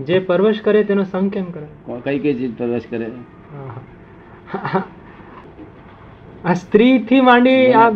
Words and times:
જે 0.00 0.20
પરવશ 0.20 0.60
કરે 0.60 0.84
તેનો 0.84 1.04
સંગ 1.04 1.32
કેમ 1.32 1.44
કરે? 1.44 1.66
કઈ 2.04 2.18
કઈ 2.18 2.34
ચીજ 2.34 2.58
પરવશ 2.58 2.86
કરે? 2.90 3.10
આ 6.44 6.54
સ્ત્રી 6.54 6.98
થી 6.98 7.20
માંડી 7.20 7.72
આ 7.72 7.90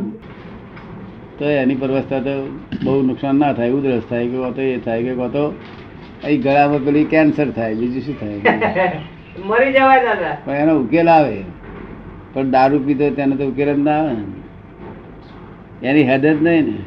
તો 1.39 1.45
એની 1.45 1.75
પરવસ્થા 1.75 2.19
તો 2.19 2.49
બહુ 2.85 3.03
નુકસાન 3.03 3.37
ના 3.37 3.53
થાય 3.53 3.71
ઉધરસ 3.71 4.03
થાય 4.09 4.27
કે 4.27 4.53
તો 4.53 4.63
એ 4.63 4.79
થાય 4.79 5.03
કે 5.03 5.29
તો 5.29 5.55
અહીં 6.25 6.41
ગળામાં 6.41 6.85
પેલી 6.85 7.05
કેન્સર 7.05 7.51
થાય 7.51 7.75
બીજું 7.75 8.03
શું 8.03 8.21
થાય? 8.21 9.01
મરી 9.47 9.73
જવાય 9.73 10.05
દાદા. 10.05 10.37
પણ 10.45 10.55
એનો 10.55 10.81
ઉકેલ 10.81 11.09
આવે. 11.09 11.45
પણ 12.33 12.51
દારૂ 12.51 12.79
પીતો 12.79 13.11
તેને 13.11 13.37
તો 13.37 13.49
ઉકેલ 13.49 13.75
જ 13.75 13.79
ના 13.79 13.91
આવે 13.91 14.13
ને. 14.13 14.25
એની 15.83 16.03
હદ 16.03 16.27
જ 16.27 16.43
નહીં 16.43 16.65
ને. 16.65 16.79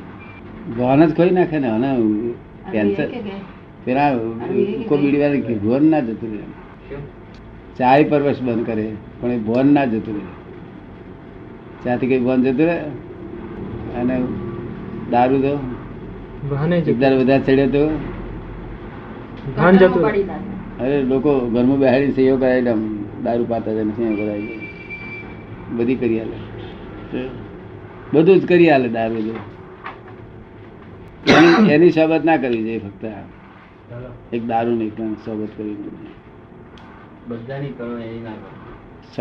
ગોન 0.78 1.06
જ 1.06 1.16
ખોઈ 1.16 1.30
નાખે 1.30 1.60
ને 1.60 1.68
અને 1.68 1.90
કેન્સર 2.72 3.10
પેલા 3.86 4.10
ઉકો 4.16 4.98
બીડી 4.98 5.18
વાળી 5.18 5.56
ભોન 5.56 5.84
ના 5.92 6.00
જતું 6.00 6.32
રહે. 6.34 6.46
ચાય 7.78 8.04
પરવશ 8.04 8.42
બંધ 8.42 8.66
કરે 8.66 8.86
પણ 9.22 9.32
એ 9.32 9.38
ભોન 9.38 9.74
ના 9.74 9.86
જતું 9.86 10.16
રહે. 10.18 10.26
ચાથી 11.84 12.08
કઈ 12.08 12.20
બોન 12.20 12.44
જતું 12.44 12.66
રહે? 12.66 12.78
અને 14.00 14.16
દારૂ 15.12 15.40
તો 15.42 15.54
ભાને 16.50 16.78
બધા 17.20 17.40
ચડ્યો 17.40 17.68
તો. 17.68 17.84
ભાન 19.58 19.74
જતું 19.78 20.04
અરે 20.80 20.98
લોકો 21.04 21.32
ઘરમાં 21.50 21.80
બેહાડીને 21.80 22.14
સહયોગ 22.14 22.40
કરાવી 22.40 22.68
આમ 22.68 22.82
દારૂ 23.24 23.46
પાતા 23.50 23.74
જાય 23.74 23.96
સહયોગ 23.98 24.18
કરાવી 24.18 24.60
બધી 25.78 25.96
કરી 25.96 26.20
આલે. 26.20 26.38
બધું 28.14 28.40
જ 28.40 28.46
કરી 28.46 28.70
આલે 28.70 28.90
દારૂ 28.90 29.22
એની 31.34 31.72
એની 31.74 31.92
ના 32.26 32.38
કરવી 32.38 32.64
જોઈએ 32.64 32.80
ફક્ત 32.80 33.04
એક 34.34 34.48
દારૂ 34.48 34.76
નહીં 34.76 34.96
કરવી 34.96 35.74
જોઈએ 35.74 36.12
બધાની 37.28 37.68
કરો 37.68 37.88
ના 38.24 38.32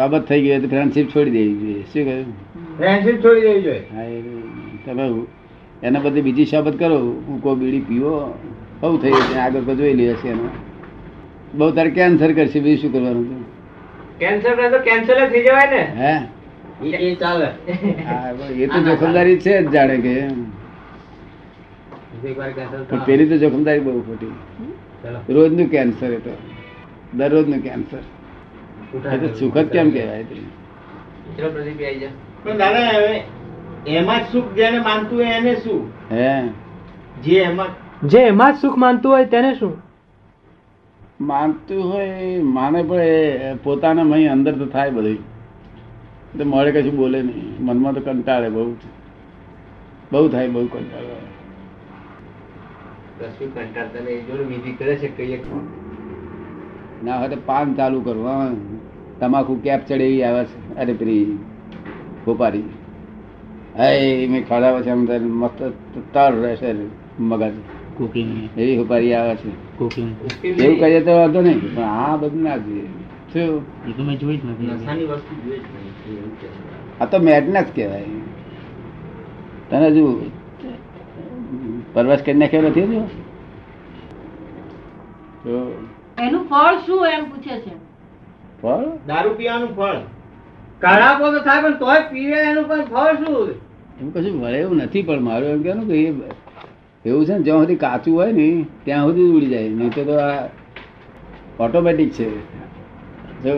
કરો 0.08 0.19
થઈ 0.19 0.42
ગઈ 0.42 0.50
હોય 0.50 0.60
તો 0.60 0.69
ફ્રેન્ડશીપ 0.69 1.08
છોડી 1.08 1.30
દેવી 1.30 1.55
જોઈએ. 1.55 1.83
શું 1.83 2.05
કહ્યું? 2.05 2.78
ફ્રેન્ડશિપ 2.78 3.24
છોડી 3.24 3.41
દેવી 3.41 3.62
જોઈએ. 3.62 3.84
હા 3.94 4.02
તમે 4.86 5.27
એના 5.82 6.00
બધી 6.00 6.20
બીજી 6.20 6.44
શોબત 6.44 6.78
કરો. 6.78 6.98
હું 6.98 7.42
કોઈ 7.42 7.56
બીડી 7.56 7.80
પીવો 7.80 8.38
બહુ 8.80 8.97
થઈ 8.97 9.10
ગયું 9.10 9.42
આગળ 9.42 9.60
તો 9.60 9.74
જોઈ 9.74 9.94
લઈએ 9.94 10.14
છે 10.14 10.28
એનો. 10.28 10.48
બહુ 11.54 11.70
તારે 11.70 11.91
કેન્સર 11.91 12.32
કરશે 12.32 12.60
બીજું 12.60 12.82
શું 12.82 12.92
કરવાનું 12.92 13.28
તું? 13.28 13.44
કેન્સર 14.19 14.54
કરે 14.54 14.70
તો 14.70 14.78
કેન્સર 14.78 15.27
જ 15.27 15.32
થઈ 15.32 15.42
જવાય 15.42 15.70
ને. 15.70 15.82
હે? 15.97 16.27
એ 16.86 17.14
ચાલે. 17.14 17.47
હા, 18.06 18.30
એ 18.58 18.66
તો 18.66 18.82
જોખમદારી 18.82 19.38
છે 19.38 19.62
જ 19.62 19.70
જાણે 19.70 19.97
કે 19.97 20.28
પણ 22.23 23.05
પેલી 23.05 23.28
તો 23.28 23.37
જોખમદારી 23.37 23.81
બહુ 23.81 24.01
ખોટી. 24.01 24.33
રોજનું 25.28 25.67
કેન્સર 25.67 26.12
એ 26.12 26.19
તો. 26.19 26.31
દરરોજનું 27.17 27.61
કેન્સર 27.61 28.03
એ 29.12 29.19
તો 29.19 29.34
સુખ 29.34 29.59
કેમ 29.73 29.91
કહેવાય 29.91 30.25
તે? 30.25 30.34
ચલો 31.37 31.50
પ્રદીપ 31.50 31.81
આવી 31.81 32.00
જા. 32.00 32.11
પણ 32.45 32.59
દાદા 32.59 32.89
હવે 32.89 33.23
એમાં 33.87 34.20
સુખ 34.33 34.53
જેને 34.55 34.78
માનતું 34.81 35.19
હોય 35.19 35.27
એને 35.27 35.55
શું? 35.55 35.81
હે? 36.11 36.48
જે 37.25 37.43
એમાં 37.43 37.70
જે 38.09 38.19
એમાં 38.19 38.55
સુખ 38.56 38.77
માનતું 38.77 39.12
હોય 39.12 39.25
તેને 39.25 39.55
શું? 39.55 39.75
માનતું 41.20 41.93
હોય 41.93 42.43
માને 42.43 42.83
પણ 42.83 43.00
એ 43.00 43.55
પોતાના 43.65 44.05
મહી 44.05 44.27
અંદર 44.27 44.53
તો 44.53 44.67
થાય 44.67 44.91
બધું 44.91 45.19
તો 46.39 46.45
મળે 46.45 46.73
કશું 46.73 46.97
બોલે 46.97 47.23
નહીં. 47.23 47.53
મનમાં 47.61 47.95
તો 47.95 48.00
કંટાળે 48.00 48.48
બહુ 48.48 48.77
બહુ 50.12 50.28
થાય 50.28 50.48
બહુ 50.48 50.67
કંટાળે 50.67 51.15
કશું 53.18 53.55
કંટાળતા 53.55 54.05
નહીં. 54.05 54.27
જો 54.27 54.44
વિધિ 54.44 54.72
કરે 54.72 54.94
છે 54.96 55.08
કહીએ 55.08 55.41
ના 57.05 57.19
હોય 57.19 57.28
તો 57.28 57.36
પાન 57.46 57.74
ચાલુ 57.74 58.00
કરવું 58.00 58.28
હા. 58.28 58.50
તમાકુ 59.20 59.54
કેપ 59.54 59.86
ચડેવી 59.86 60.22
આવે 60.22 60.44
છે. 60.44 60.77
અરે 60.77 60.92
પેલી 60.92 61.38
ખોપારી 62.24 62.64
હે 63.78 64.26
મેં 64.26 64.48
ખાડાવે 64.48 64.82
છે 64.82 64.91
અંદર 64.91 65.20
મસ્ત 65.20 65.72
તર 66.12 66.32
રહેશે 66.42 66.75
મગજ. 67.20 67.53
એવી 68.56 68.76
ખોપારી 68.76 69.14
આવે 69.14 69.34
છે. 69.37 69.50
એવું 70.64 70.81
કરીએ 70.81 71.00
તો 71.00 71.10
વાંધો 71.10 71.41
નહીં 71.41 71.75
પણ 71.75 71.82
આ 71.82 72.16
બધું 72.16 72.42
ના 72.42 72.56
જોઈએ. 72.56 72.87
શું? 73.32 73.62
નશાની 73.87 75.04
વસ્તુ 75.04 75.34
જોઈએ 75.44 75.58
જ 75.58 76.19
એવું 76.19 76.32
છે. 76.37 77.00
આ 77.00 77.04
તો 77.04 77.19
મેડનેસ 77.19 77.64
કહેવાય. 77.75 78.04
તને 79.70 79.87
હજુ 79.87 80.31
પરવાસ 81.94 82.20
કરી 82.26 82.34
નાખ્યો 82.34 82.62
નથી 82.69 82.86
તો 85.44 85.53
એનું 86.19 86.42
ફળ 86.48 86.76
શું 86.86 87.06
એમ 87.06 87.25
પૂછે 87.25 87.54
છે? 87.64 87.72
ફળ? 88.62 88.84
દારૂ 89.06 89.34
પીવાનું 89.34 89.70
ફળ. 89.76 89.98
કાઢાપો 90.81 91.25
તો 91.32 91.41
થાય 91.41 91.62
પણ 91.62 91.78
તોય 91.78 92.00
પીવે 92.10 92.38
એનું 92.38 92.64
પણ 92.69 92.84
ફળ 92.84 93.14
શું? 93.25 93.54
એવું 94.00 94.14
કશું 94.14 94.41
મળે 94.41 94.58
એવું 94.60 94.76
નથી 94.76 95.02
પણ 95.02 95.20
મારું 95.20 95.48
એમ 95.48 95.62
કહેવાનું 95.62 95.86
કે 95.86 95.97
એ 95.98 97.10
એવું 97.10 97.25
છે 97.26 97.32
ને 97.34 97.42
જ્યાં 97.42 97.60
સુધી 97.60 97.76
કાચું 97.76 98.14
હોય 98.14 98.32
ને 98.32 98.48
ત્યાં 98.84 99.04
સુધી 99.06 99.31
ઉડી 99.36 99.47
જાય. 99.47 99.69
નહીં 99.69 99.91
તો 99.94 100.04
તો 100.04 100.14
આ 100.19 100.48
ઓટોમેટિક 101.60 102.12
છે. 102.12 102.28
જો 103.44 103.54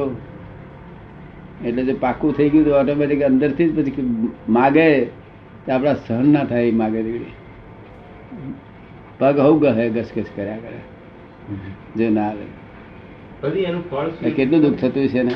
એટલે 1.65 1.83
જે 1.84 1.94
પાકું 1.94 2.37
થઈ 2.37 2.49
ગયું 2.50 2.65
તો 2.65 2.71
ઓટોમેટિક 2.81 3.23
અંદરથી 3.23 3.71
જ 3.71 3.73
પછી 3.77 4.05
માગે 4.49 4.87
તો 5.67 5.73
આપણા 5.73 5.94
સહન 5.94 6.33
ના 6.33 6.44
થાય 6.44 6.73
માગે 6.73 7.03
દીકરી 7.03 7.33
પગ 9.19 9.39
હું 9.39 9.61
ગહે 9.61 9.91
ઘસઘસ 9.91 10.31
કર્યા 10.37 10.56
કરે. 10.56 10.81
જો 11.97 12.11
ના 12.11 12.28
આવે. 12.28 12.47
કેટલું 14.31 14.61
દુઃખ 14.61 14.75
થતું 14.75 15.09
છે 15.09 15.22
ને? 15.22 15.34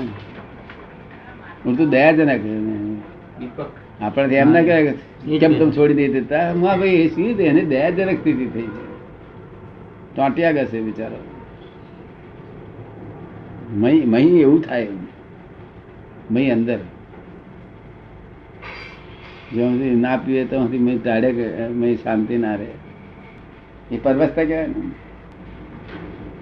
હું 1.64 1.76
તો 1.78 1.86
દયાજનક 1.86 2.42
દીપક. 2.42 3.66
આપણે 4.00 4.36
એમ 4.36 4.52
ના 4.52 4.62
કહે 4.62 4.92
કેમ 5.38 5.52
તમે 5.58 5.70
છોડી 5.70 5.94
દઈ 5.94 6.08
દેતા? 6.08 6.44
હા 6.52 6.76
ભાઈ 6.76 6.88
એ 6.88 7.08
શું 7.08 7.40
એને 7.40 7.62
દયાજનક 7.64 8.18
સ્થિતિ 8.20 8.46
થઈ 8.46 8.62
છે 8.62 8.84
ચોંટ્યા 10.16 10.52
ગશે 10.52 10.80
બિચારો. 10.80 11.20
મહી 13.72 14.02
મહી 14.04 14.40
એવું 14.40 14.60
થાય. 14.62 14.88
મહી 16.30 16.50
અંદર. 16.50 16.78
જ્યાં 19.54 19.70
સુધી 19.70 19.94
ના 19.94 20.16
પીવે 20.16 20.44
તો 20.44 20.56
સુધી 20.56 20.78
મહી 20.78 20.98
તાડે 20.98 21.28
મહી 21.68 21.96
શાંતિ 21.96 22.38
ના 22.38 22.54
રહે. 22.54 22.72
એ 23.92 23.98
પરવસ્તા 23.98 24.44
કહેવાય 24.44 24.66
ને 24.66 24.90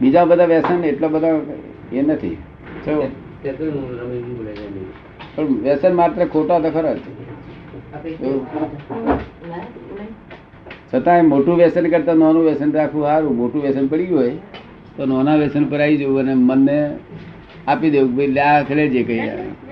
બીજા 0.00 0.24
બધા 0.24 0.44
વ્યસન 0.44 0.84
એટલો 0.84 1.08
બધા 1.08 1.40
એ 1.92 2.02
નથી. 2.02 2.36
પણ 5.36 5.46
વ્યસન 5.62 5.94
માત્ર 5.94 6.24
ખોટા 6.24 6.58
તો 6.58 6.70
ખરા 6.70 6.94
છતાંય 10.90 11.22
મોટું 11.22 11.56
વ્યસન 11.56 11.88
કરતા 11.90 12.14
નાનું 12.14 12.42
વ્યસન 12.42 12.72
રાખવું 12.72 13.04
સારું. 13.04 13.36
મોટું 13.36 13.62
વ્યસન 13.62 13.86
પડી 13.86 14.06
ગયું 14.06 14.20
હોય 14.20 14.34
તો 14.96 15.06
નાના 15.06 15.36
વ્યસન 15.36 15.64
પર 15.64 15.80
આવી 15.80 15.96
જવું 15.96 16.20
અને 16.20 16.34
મનને 16.34 16.76
આપી 17.66 17.90
દેવું 17.90 18.16
ભાઈ 18.16 18.26
લે 18.26 18.40
આ 18.40 18.62
જે 18.62 19.02
કઈ 19.02 19.20
આવે 19.28 19.65